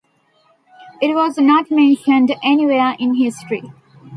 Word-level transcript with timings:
It 0.99 1.13
was 1.13 1.37
not 1.37 1.69
mentioned 1.69 2.33
any 2.43 2.65
where 2.65 2.95
in 2.97 3.13
history. 3.17 3.71